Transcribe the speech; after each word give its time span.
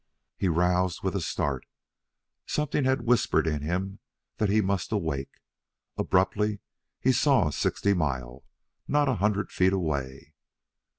He 0.35 0.47
roused 0.47 1.03
with 1.03 1.15
a 1.15 1.21
start. 1.21 1.63
Something 2.47 2.85
had 2.85 3.03
whispered 3.03 3.45
in 3.45 3.61
him 3.61 3.99
that 4.37 4.49
he 4.49 4.59
must 4.59 4.91
awake. 4.91 5.39
Abruptly 5.95 6.59
he 6.99 7.11
saw 7.11 7.51
Sixty 7.51 7.93
Mile, 7.93 8.43
not 8.87 9.07
a 9.07 9.15
hundred 9.21 9.51
feet 9.51 9.73
away. 9.73 10.33